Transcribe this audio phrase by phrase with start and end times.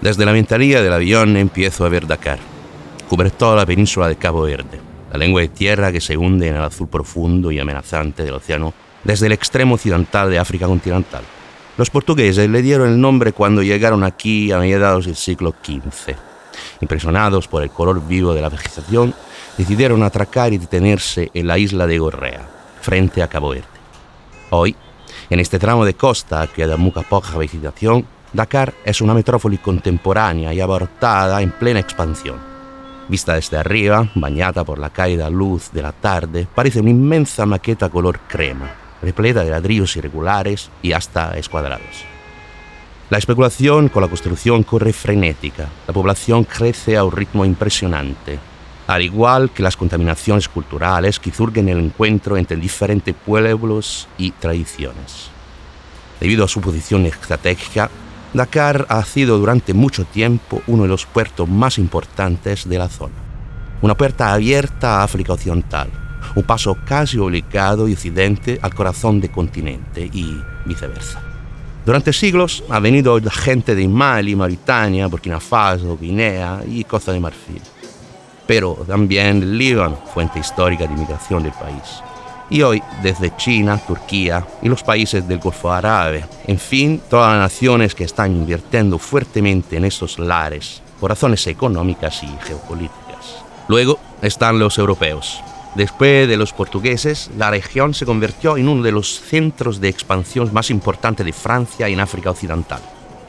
[0.00, 2.38] Desde la ventanilla del avión empiezo a ver Dakar.
[3.10, 4.80] Cubre toda la península de Cabo Verde,
[5.12, 8.72] la lengua de tierra que se hunde en el azul profundo y amenazante del océano
[9.04, 11.22] desde el extremo occidental de África continental.
[11.76, 16.14] Los portugueses le dieron el nombre cuando llegaron aquí a mediados del siglo XV.
[16.80, 19.14] Impresionados por el color vivo de la vegetación,
[19.58, 22.48] decidieron atracar y detenerse en la isla de Gorrea,
[22.82, 23.66] frente a Cabo Verde.
[24.50, 24.76] Hoy,
[25.30, 30.52] en este tramo de costa que da mucha poca vegetación, Dakar es una metrópoli contemporánea
[30.52, 32.36] y abarrotada en plena expansión.
[33.08, 37.88] Vista desde arriba, bañada por la caída luz de la tarde, parece una inmensa maqueta
[37.88, 38.70] color crema,
[39.00, 42.04] repleta de ladrillos irregulares y hasta escuadrados.
[43.10, 48.38] La especulación con la construcción corre frenética, la población crece a un ritmo impresionante,
[48.94, 55.30] al igual que las contaminaciones culturales que surgen el encuentro entre diferentes pueblos y tradiciones.
[56.20, 57.90] Debido a su posición estratégica,
[58.34, 63.14] Dakar ha sido durante mucho tiempo uno de los puertos más importantes de la zona.
[63.80, 65.90] Una puerta abierta a África Occidental,
[66.34, 71.20] un paso casi obligado y occidente al corazón del continente y viceversa.
[71.84, 77.60] Durante siglos ha venido gente de Mali, Mauritania, Burkina Faso, Guinea y Costa de Marfil.
[78.52, 82.02] Pero también el Líbano, fuente histórica de inmigración del país
[82.50, 86.26] y hoy desde China, Turquía y los países del Golfo Árabe.
[86.46, 92.22] En fin, todas las naciones que están invirtiendo fuertemente en estos lares por razones económicas
[92.24, 93.42] y geopolíticas.
[93.68, 95.40] Luego están los europeos.
[95.74, 100.52] Después de los portugueses, la región se convirtió en uno de los centros de expansión
[100.52, 102.82] más importantes de Francia en África Occidental.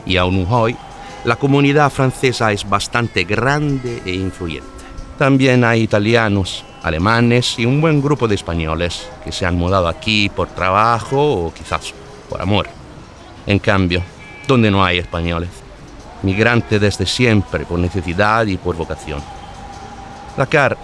[0.05, 0.75] Y aún hoy,
[1.23, 4.72] la comunidad francesa es bastante grande e influyente.
[5.17, 10.29] También hay italianos, alemanes y un buen grupo de españoles que se han mudado aquí
[10.29, 11.93] por trabajo o quizás
[12.29, 12.67] por amor.
[13.45, 14.01] En cambio,
[14.47, 15.49] donde no hay españoles,
[16.23, 19.21] migrantes desde siempre por necesidad y por vocación.
[20.35, 20.77] Dakar,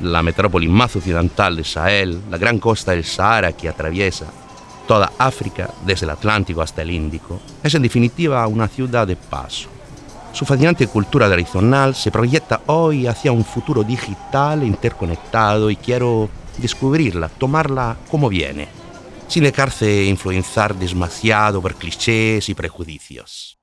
[0.00, 4.26] la metrópoli más occidental de Sahel, la gran costa del Sahara que atraviesa
[4.86, 9.73] toda África desde el Atlántico hasta el Índico, es en definitiva una ciudad de paso
[10.34, 16.28] su fascinante cultura tradicional se proyecta hoy hacia un futuro digital e interconectado y quiero
[16.58, 18.66] descubrirla, tomarla como viene,
[19.28, 23.56] sin dejarse influenciar demasiado por clichés y prejuicios.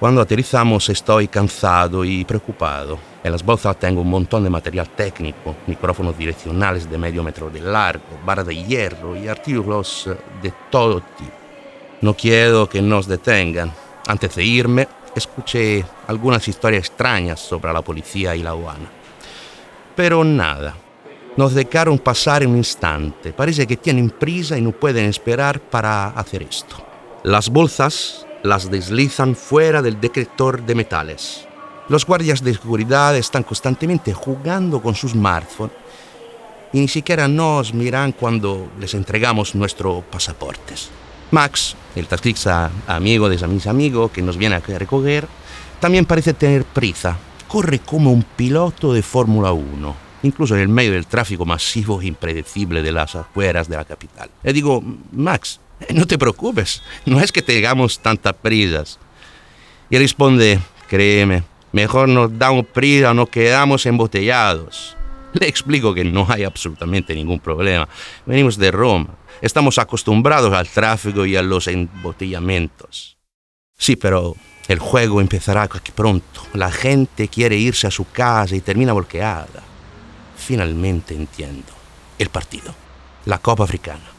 [0.00, 2.98] Cuando aterrizamos estoy cansado y preocupado.
[3.22, 7.60] En las bolsas tengo un montón de material técnico, micrófonos direccionales de medio metro de
[7.60, 10.08] largo, barra de hierro y artículos
[10.40, 11.30] de todo tipo.
[12.00, 13.70] No quiero que nos detengan.
[14.06, 18.90] Antes de irme, escuché algunas historias extrañas sobre la policía y la aduana.
[19.96, 20.76] Pero nada.
[21.36, 23.32] Nos dejaron pasar un instante.
[23.32, 26.76] Parece que tienen prisa y no pueden esperar para hacer esto.
[27.22, 31.46] Las bolsas las deslizan fuera del detector de metales.
[31.88, 35.74] Los guardias de seguridad están constantemente jugando con sus smartphones
[36.72, 40.90] y ni siquiera nos miran cuando les entregamos nuestros pasaportes.
[41.30, 45.28] Max, el taxista amigo de mis amigos que nos viene a recoger,
[45.78, 47.16] también parece tener prisa.
[47.46, 52.06] Corre como un piloto de Fórmula 1, incluso en el medio del tráfico masivo e
[52.06, 54.30] impredecible de las afueras de la capital.
[54.42, 54.82] Le digo,
[55.12, 55.60] Max,
[55.94, 58.98] no te preocupes, no es que tengamos tantas prisas.
[59.88, 64.96] Y responde, créeme, mejor nos damos prisa o nos quedamos embotellados.
[65.32, 67.88] Le explico que no hay absolutamente ningún problema.
[68.26, 69.08] Venimos de Roma.
[69.40, 73.16] Estamos acostumbrados al tráfico y a los embotellamientos.
[73.78, 74.36] Sí, pero
[74.68, 76.42] el juego empezará aquí pronto.
[76.52, 79.62] La gente quiere irse a su casa y termina volqueada.
[80.36, 81.72] Finalmente entiendo.
[82.18, 82.74] El partido.
[83.24, 84.10] La Copa Africana.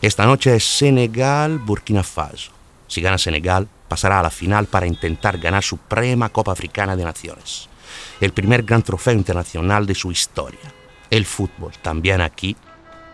[0.00, 2.52] Esta noche es Senegal-Burkina Faso.
[2.86, 7.04] Si gana Senegal, pasará a la final para intentar ganar su Suprema Copa Africana de
[7.04, 7.68] Naciones
[8.20, 10.60] el primer gran trofeo internacional de su historia.
[11.10, 12.56] El fútbol, también aquí,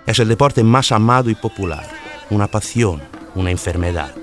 [0.09, 1.87] es el deporte más amado y popular,
[2.31, 3.03] una pasión,
[3.35, 4.15] una enfermedad.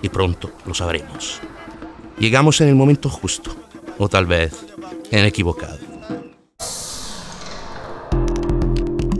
[0.00, 1.40] Y pronto lo sabremos.
[2.18, 3.54] Llegamos en el momento justo,
[3.98, 4.54] o tal vez
[5.10, 5.78] en equivocado.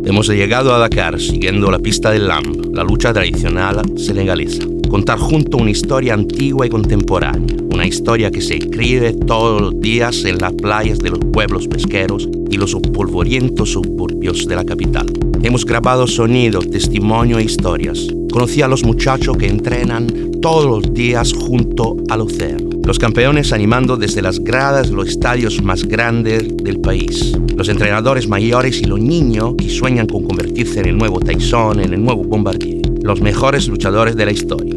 [0.03, 4.78] Hemos llegado a Dakar siguiendo la pista del Lamb, la lucha tradicional senegalesa.
[4.89, 10.25] Contar junto una historia antigua y contemporánea, una historia que se escribe todos los días
[10.25, 15.07] en las playas de los pueblos pesqueros y los polvorientos suburbios de la capital.
[15.43, 18.09] Hemos grabado sonidos, testimonio e historias.
[18.33, 20.07] Conocí a los muchachos que entrenan
[20.41, 22.71] todos los días junto al océano.
[22.85, 27.37] Los campeones animando desde las gradas los estadios más grandes del país.
[27.55, 31.93] Los entrenadores mayores y los niños que sueñan con convertirse en el nuevo Tyson, en
[31.93, 32.78] el nuevo Bombardier.
[33.03, 34.75] Los mejores luchadores de la historia.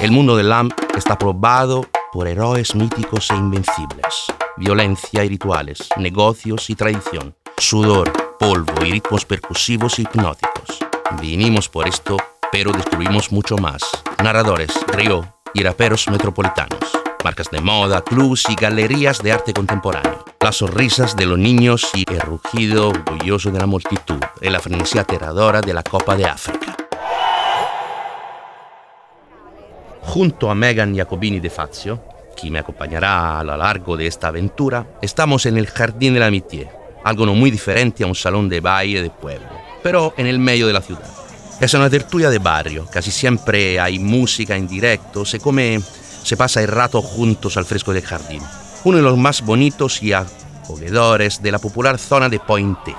[0.00, 4.26] El mundo del LAMP está probado por héroes míticos e invencibles.
[4.56, 10.78] Violencia y rituales, negocios y tradición, sudor, polvo y ritmos percusivos y hipnóticos.
[11.20, 12.16] Vinimos por esto,
[12.52, 13.82] pero destruimos mucho más.
[14.22, 17.03] Narradores, río y raperos metropolitanos.
[17.24, 20.22] Marcas de moda, clubs y galerías de arte contemporáneo.
[20.40, 24.20] Las sonrisas de los niños y el rugido orgulloso de la multitud.
[24.42, 26.76] Y la frenesía aterradora de la Copa de África.
[30.02, 32.04] Junto a Megan Jacobini de Fazio,
[32.38, 36.26] quien me acompañará a lo largo de esta aventura, estamos en el Jardín de la
[36.26, 36.70] Amitié,
[37.04, 39.48] algo no muy diferente a un salón de baile de pueblo,
[39.82, 41.10] pero en el medio de la ciudad.
[41.58, 45.80] Es una tertulia de barrio, casi siempre hay música en directo, se come,
[46.24, 48.42] se pasa el rato juntos al fresco del jardín,
[48.84, 52.94] uno de los más bonitos y acogedores de la popular zona de Pointe.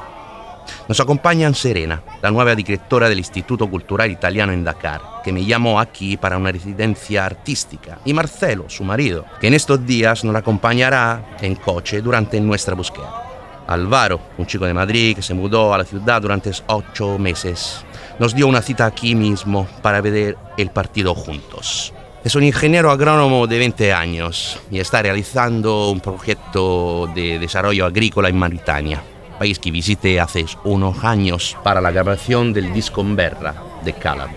[0.87, 5.79] Nos acompañan Serena, la nueva directora del Instituto Cultural Italiano en Dakar, que me llamó
[5.79, 11.37] aquí para una residencia artística, y Marcelo, su marido, que en estos días nos acompañará
[11.41, 13.23] en coche durante nuestra búsqueda.
[13.65, 17.83] Álvaro, un chico de Madrid que se mudó a la ciudad durante ocho meses,
[18.19, 21.94] nos dio una cita aquí mismo para ver el partido juntos.
[22.25, 28.29] Es un ingeniero agrónomo de 20 años y está realizando un proyecto de desarrollo agrícola
[28.29, 29.03] en Mauritania
[29.37, 34.29] país que visité hace unos años para la grabación del disco Berra de Calab.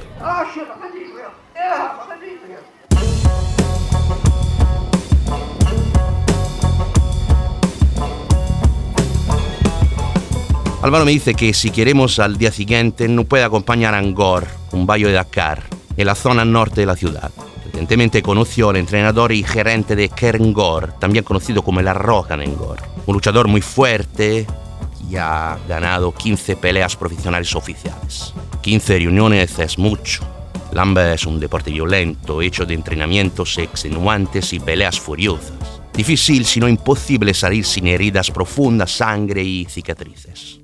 [10.82, 14.86] Álvaro me dice que si queremos al día siguiente no puede acompañar a Angor, un
[14.86, 15.62] valle de Dakar,
[15.96, 17.30] en la zona norte de la ciudad.
[17.78, 22.80] Recientemente conoció al entrenador y gerente de Kerngor, también conocido como el Arrojan Ngor.
[23.06, 24.48] Un luchador muy fuerte,
[25.08, 28.34] y ha ganado 15 peleas profesionales oficiales.
[28.62, 30.24] 15 reuniones es mucho.
[30.72, 35.80] Lamba es un deporte violento, hecho de entrenamientos extenuantes y peleas furiosas.
[35.94, 40.58] Difícil, si no imposible, salir sin heridas profundas, sangre y cicatrices.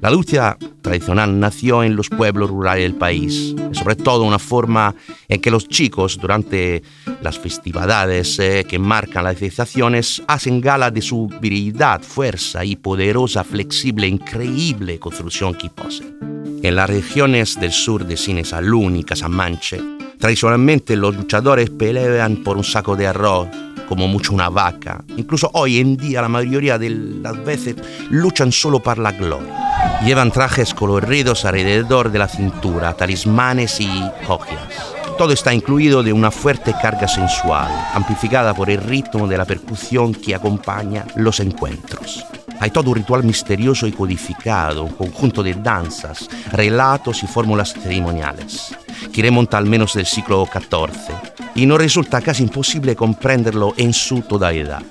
[0.00, 4.94] La lucha tradicional nació en los pueblos rurales del país, sobre todo una forma
[5.28, 6.82] en que los chicos durante
[7.22, 13.44] las festividades eh, que marcan las civilizaciones hacen gala de su virilidad, fuerza y poderosa,
[13.44, 16.18] flexible, increíble construcción que poseen.
[16.62, 19.80] En las regiones del sur de Sinesalún y Casamanche,
[20.18, 23.48] tradicionalmente los luchadores pelean por un saco de arroz,
[23.88, 25.02] como mucho una vaca.
[25.16, 27.76] Incluso hoy en día la mayoría de las veces
[28.10, 29.69] luchan solo por la gloria.
[30.04, 33.90] Llevan trajes coloridos alrededor de la cintura, talismanes y
[34.26, 34.94] joyas.
[35.18, 40.14] Todo está incluido de una fuerte carga sensual, amplificada por el ritmo de la percusión
[40.14, 42.24] que acompaña los encuentros.
[42.60, 48.74] Hay todo un ritual misterioso y codificado, un conjunto de danzas, relatos y fórmulas ceremoniales,
[49.12, 51.14] que remonta al menos del siglo XIV,
[51.54, 54.82] y no resulta casi imposible comprenderlo en su totalidad.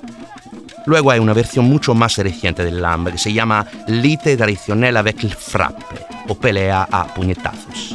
[0.86, 5.22] Luego hay una versión mucho más reciente del lamb que se llama Lite tradicional avec
[5.22, 5.84] le frappe
[6.28, 7.94] o pelea a puñetazos.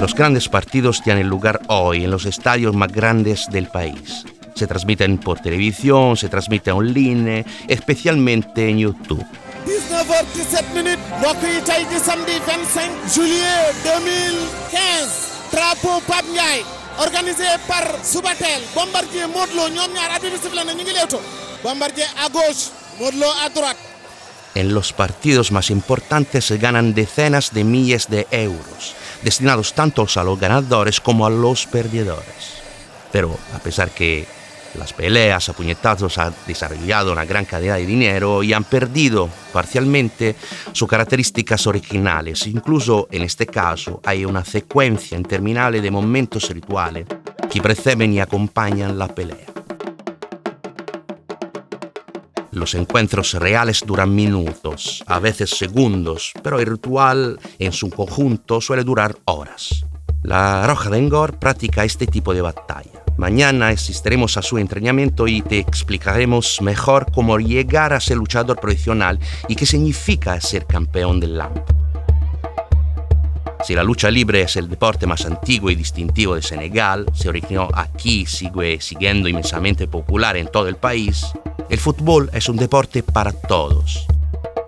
[0.00, 4.24] Los grandes partidos tienen lugar hoy en los estadios más grandes del país.
[4.54, 9.24] Se transmiten por televisión, se transmiten online, especialmente en YouTube.
[16.98, 17.86] 19h17 minutes mbokk yi tey di samedi 25 juillet 2015 drapeau Pape Ndiaye organisé par
[18.04, 21.18] Subatel Bombardier Modlo, ñoom ñaar arbitre
[21.62, 23.78] Bombardier à gauche Modlo à droite
[24.54, 30.24] En los partidos más importantes se ganan decenas de miles de euros, destinados tanto a
[30.24, 32.58] los ganadores como a los perdedores.
[33.12, 34.26] Pero a pesar que
[34.74, 40.36] las peleas a puñetazos han desarrollado una gran cantidad de dinero y han perdido parcialmente
[40.72, 42.46] sus características originales.
[42.46, 47.06] Incluso en este caso hay una secuencia interminable de momentos rituales
[47.50, 49.46] que preceden y acompañan la pelea.
[52.50, 58.84] Los encuentros reales duran minutos, a veces segundos, pero el ritual en su conjunto suele
[58.84, 59.84] durar horas.
[60.22, 65.42] La Roja de Engor practica este tipo de batalla Mañana asistiremos a su entrenamiento y
[65.42, 71.36] te explicaremos mejor cómo llegar a ser luchador profesional y qué significa ser campeón del
[71.36, 71.58] LAMP.
[73.64, 77.68] Si la lucha libre es el deporte más antiguo y distintivo de Senegal, se originó
[77.74, 81.26] aquí y sigue siendo inmensamente popular en todo el país,
[81.68, 84.06] el fútbol es un deporte para todos.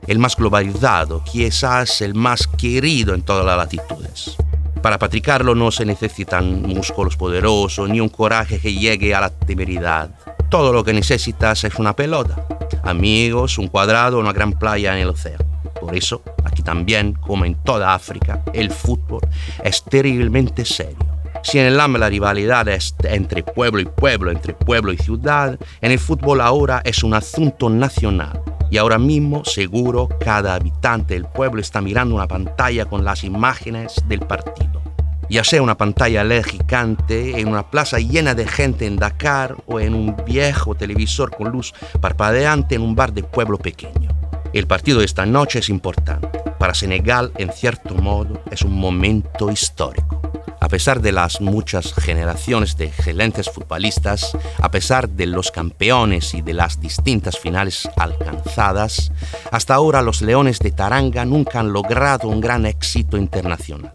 [0.08, 4.36] el más globalizado, quizás el más querido en todas las latitudes.
[4.82, 10.10] Para practicarlo no se necesitan músculos poderosos ni un coraje que llegue a la temeridad.
[10.48, 12.46] Todo lo que necesitas es una pelota,
[12.82, 15.44] amigos, un cuadrado, una gran playa en el océano.
[15.78, 19.20] Por eso, aquí también, como en toda África, el fútbol
[19.62, 20.96] es terriblemente serio.
[21.42, 25.58] Si en el AME la rivalidad es entre pueblo y pueblo, entre pueblo y ciudad,
[25.80, 28.40] en el fútbol ahora es un asunto nacional.
[28.70, 33.96] Y ahora mismo, seguro, cada habitante del pueblo está mirando una pantalla con las imágenes
[34.06, 34.80] del partido.
[35.28, 39.80] Ya sea una pantalla LED gigante, en una plaza llena de gente en Dakar o
[39.80, 44.10] en un viejo televisor con luz parpadeante en un bar de pueblo pequeño.
[44.52, 46.40] El partido de esta noche es importante.
[46.58, 50.20] Para Senegal, en cierto modo, es un momento histórico.
[50.60, 56.42] A pesar de las muchas generaciones de excelentes futbolistas, a pesar de los campeones y
[56.42, 59.10] de las distintas finales alcanzadas,
[59.50, 63.92] hasta ahora los Leones de Taranga nunca han logrado un gran éxito internacional.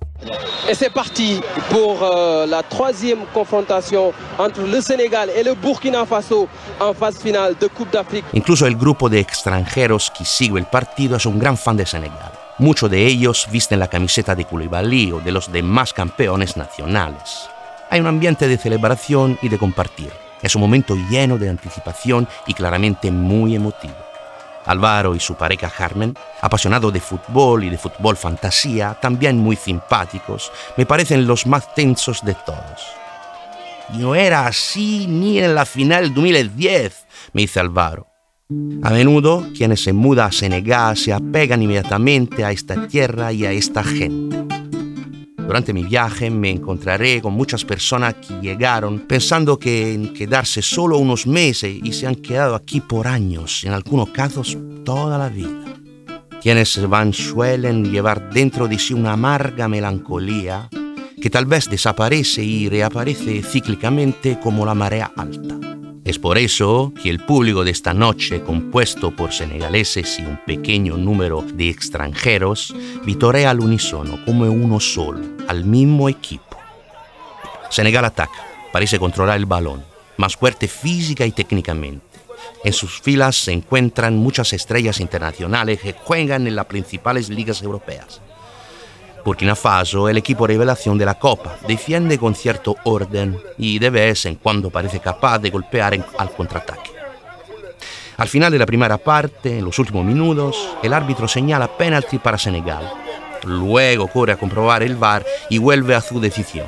[0.67, 6.48] Et c'est parti pour euh, la troisième confrontation entre le Sénégal et le Burkina Faso
[6.79, 8.25] en phase finale de Coupe d'Afrique.
[8.34, 12.31] Incluso el grupo de extranjeros que sigue el partido es un gran fan de Senegal.
[12.57, 17.50] Muchos de ellos visten la camiseta de Koulibaly o de los demás campeones nacionales.
[17.89, 20.09] Hay un ambiente de celebración y de compartir.
[20.41, 23.95] Es un momento lleno de anticipación y claramente muy emotivo.
[24.65, 30.50] Álvaro y su pareja Carmen, apasionados de fútbol y de fútbol fantasía, también muy simpáticos,
[30.77, 32.88] me parecen los más tensos de todos.
[33.89, 38.14] No era así ni en la final 2010, me dice Álvaro.
[38.48, 43.52] A menudo, quienes se mudan a Senegal se apegan inmediatamente a esta tierra y a
[43.52, 44.46] esta gente.
[45.36, 51.00] Durante mi viaje me encontraré con muchas personas que llegaron pensando que en quedarse solo
[51.00, 55.64] unos meses y se han quedado aquí por años, en algunos casos toda la vida.
[56.40, 60.70] Quienes van suelen llevar dentro de sí una amarga melancolía
[61.20, 65.75] que tal vez desaparece y reaparece cíclicamente como la marea alta.
[66.05, 70.97] Es por eso que el público de esta noche, compuesto por senegaleses y un pequeño
[70.97, 76.59] número de extranjeros, vitorea al unísono como uno solo, al mismo equipo.
[77.71, 79.83] Senegal ataca, parece controlar el balón,
[80.17, 82.19] más fuerte física y técnicamente.
[82.63, 88.21] En sus filas se encuentran muchas estrellas internacionales que juegan en las principales ligas europeas.
[89.25, 94.27] Burkina Faso, el equipo revelación de la Copa, defiende con cierto orden y de vez
[94.27, 96.91] en cuando parece capaz de golpear al contraataque.
[98.17, 102.38] Al final de la primera parte, en los últimos minutos, el árbitro señala penalti para
[102.38, 102.88] Senegal.
[103.46, 106.67] Luego corre a comprobar el VAR y vuelve a su decisión.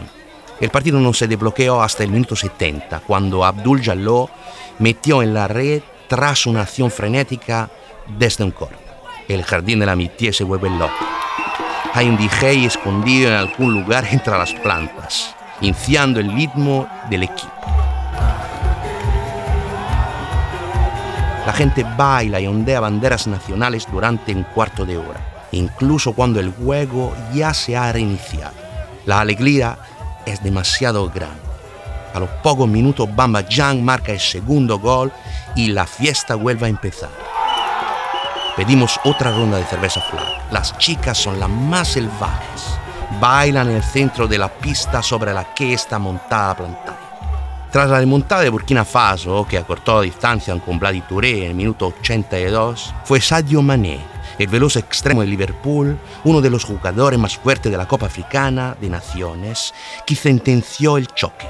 [0.60, 4.32] El partido no se desbloqueó hasta el minuto 70, cuando Abdul Jallo
[4.80, 7.70] metió en la red tras una acción frenética
[8.18, 8.80] desde un corner.
[9.28, 11.17] El jardín de la Mitié se vuelve loco.
[11.98, 17.52] Hay un DJ escondido en algún lugar entre las plantas, iniciando el ritmo del equipo.
[21.44, 25.20] La gente baila y ondea banderas nacionales durante un cuarto de hora,
[25.52, 28.54] incluso cuando el juego ya se ha reiniciado.
[29.08, 29.80] La alegría
[30.24, 31.42] es demasiado grande.
[32.14, 35.12] A los pocos minutos Bamba Yang marca el segundo gol
[35.56, 37.27] y la fiesta vuelve a empezar.
[38.58, 40.52] Pedimos otra ronda de cerveza flag.
[40.52, 42.80] Las chicas son las más salvajes.
[43.22, 46.98] Bailan en el centro de la pista sobre la que está montada la.
[47.72, 51.54] Tras la remontada de Burkina Faso, que acortó la distancia con Vladi Touré en el
[51.54, 54.00] minuto 82, fue Sadio Mané,
[54.40, 58.76] el veloz extremo de Liverpool, uno de los jugadores más fuertes de la Copa Africana
[58.82, 59.72] de Naciones,
[60.04, 61.46] que sentenció el choque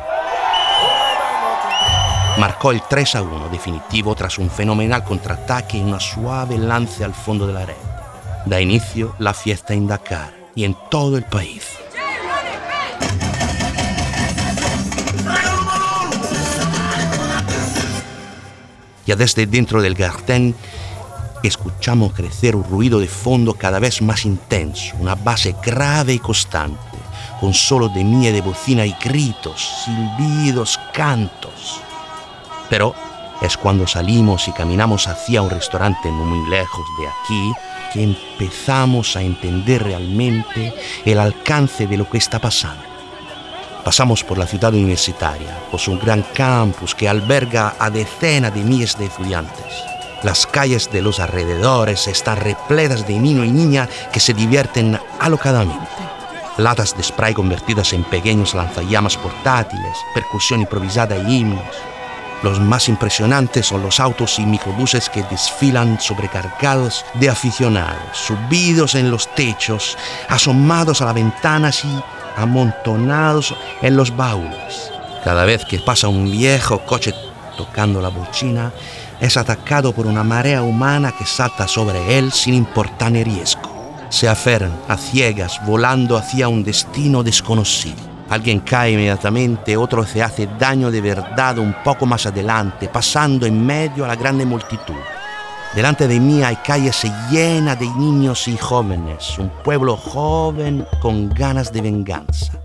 [2.38, 7.13] marcó el 3 a 1 definitivo tras un fenomenal contraataque y una suave lance al
[7.13, 7.75] fondo de la red.
[8.46, 11.77] Da inicio la fiesta en Dakar y en todo el país.
[19.06, 20.53] Ya desde dentro del Garten
[21.44, 26.77] escuchamos crecer un ruido de fondo cada vez más intenso, una base grave y constante,
[27.39, 31.87] con solo de mía de bocina y gritos, silbidos, cantos.
[32.70, 32.94] Pero
[33.42, 37.54] es cuando salimos y caminamos hacia un restaurante no muy lejos de aquí
[37.94, 40.74] que empezamos a entender realmente
[41.06, 42.84] el alcance de lo que está pasando.
[43.84, 48.98] Pasamos por la ciudad universitaria, por su gran campus que alberga a decenas de miles
[48.98, 49.66] de estudiantes.
[50.24, 55.88] Las calles de los alrededores están repletas de niños y niñas que se divierten alocadamente.
[56.58, 61.64] Latas de spray convertidas en pequeños lanzallamas portátiles, percusión improvisada y himnos
[62.44, 69.10] Los más impresionantes son los autos y microbuses que desfilan sobrecargados de aficionados, subidos en
[69.10, 69.98] los techos,
[70.29, 72.03] asomados a las ventanas y
[72.36, 74.91] amontonados en los baúles.
[75.24, 77.13] Cada vez que pasa un viejo coche
[77.58, 78.72] tocando la bocina,
[79.20, 83.75] es atacado por una marea humana que salta sobre él sin importar el riesgo.
[84.10, 88.07] Se aferran a ciegas volando hacia un destino desconocido.
[88.30, 93.66] Alguien cae inmediatamente, otro se hace daño de verdad un poco más adelante, pasando en
[93.66, 94.96] medio a la grande multitud.
[95.74, 101.72] Delante de mí hay calles llenas de niños y jóvenes, un pueblo joven con ganas
[101.72, 102.60] de venganza.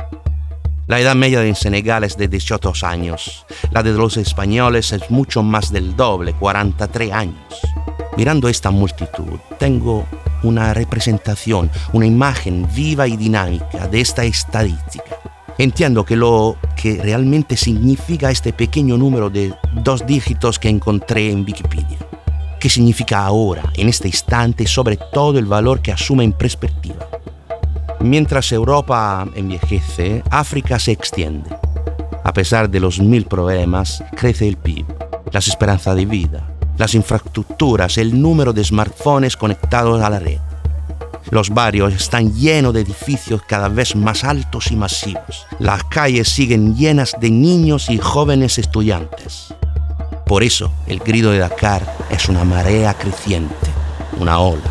[0.89, 5.45] La edad media en Senegal es de 18 años, la de los españoles es mucho
[5.45, 7.61] más del doble, 43 años.
[8.17, 10.07] Mirando esta multitud, tengo
[10.43, 15.22] una representación, una imagen viva y dinámica de esta estadística.
[15.59, 19.55] Entiendo que lo que realmente significa este pequeño número de
[19.85, 21.99] dos dígitos que encontré en Wikipedia.
[22.59, 27.09] ¿Qué significa ahora, en este instante, sobre todo el valor que asume en perspectiva?
[28.01, 31.51] Mientras Europa envejece, África se extiende.
[32.25, 34.87] A pesar de los mil problemas, crece el PIB,
[35.33, 40.39] las esperanzas de vida, las infraestructuras, el número de smartphones conectados a la red.
[41.33, 45.47] Los barrios están llenos de edificios cada vez más altos y masivos.
[45.59, 49.55] Las calles siguen llenas de niños y jóvenes estudiantes.
[50.27, 53.55] Por eso, el grito de Dakar es una marea creciente,
[54.19, 54.71] una ola,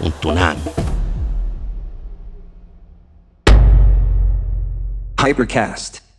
[0.00, 0.60] un tsunami.
[5.24, 6.09] Hypercast.